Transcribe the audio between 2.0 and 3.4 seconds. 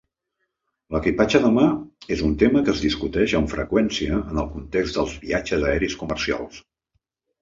és un tema que es discuteix